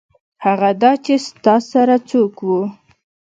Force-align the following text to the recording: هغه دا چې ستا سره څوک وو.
هغه 0.45 0.69
دا 0.81 0.91
چې 1.05 1.13
ستا 1.27 1.55
سره 1.71 1.95
څوک 2.09 2.33
وو. 2.47 2.61